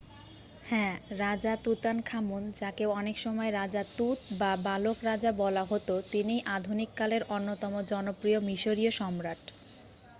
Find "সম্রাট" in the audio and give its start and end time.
8.99-9.41